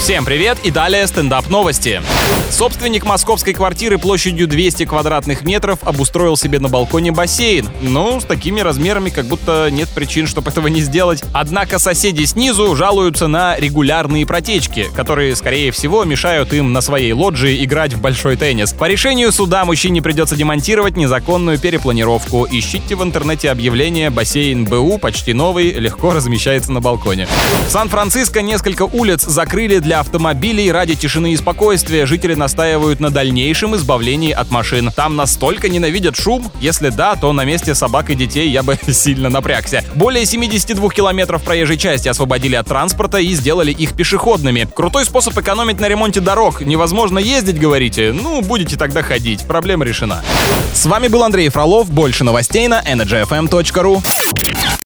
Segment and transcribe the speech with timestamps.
[0.00, 2.00] Всем привет и далее стендап новости.
[2.48, 7.68] Собственник московской квартиры площадью 200 квадратных метров обустроил себе на балконе бассейн.
[7.82, 11.22] Ну, с такими размерами как будто нет причин, чтобы этого не сделать.
[11.34, 17.62] Однако соседи снизу жалуются на регулярные протечки, которые, скорее всего, мешают им на своей лоджии
[17.62, 18.72] играть в большой теннис.
[18.72, 22.48] По решению суда мужчине придется демонтировать незаконную перепланировку.
[22.50, 27.28] Ищите в интернете объявление «Бассейн БУ почти новый, легко размещается на балконе».
[27.68, 32.06] В Сан-Франциско несколько улиц закрыли для автомобилей ради тишины и спокойствия.
[32.06, 34.92] Жители настаивают на дальнейшем избавлении от машин.
[34.94, 36.50] Там настолько ненавидят шум?
[36.60, 39.84] Если да, то на месте собак и детей я бы сильно напрягся.
[39.94, 44.68] Более 72 километров проезжей части освободили от транспорта и сделали их пешеходными.
[44.74, 46.60] Крутой способ экономить на ремонте дорог.
[46.60, 48.12] Невозможно ездить, говорите?
[48.12, 49.46] Ну, будете тогда ходить.
[49.46, 50.22] Проблема решена.
[50.72, 51.90] С вами был Андрей Фролов.
[51.90, 54.02] Больше новостей на energyfm.ru.